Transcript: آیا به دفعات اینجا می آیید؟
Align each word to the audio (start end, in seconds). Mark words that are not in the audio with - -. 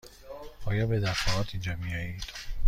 آیا 0.65 0.87
به 0.87 0.99
دفعات 0.99 1.47
اینجا 1.53 1.75
می 1.75 1.95
آیید؟ 1.95 2.23